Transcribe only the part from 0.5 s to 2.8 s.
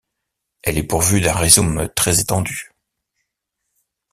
Elle est pourvue d’un rhizome très étendu.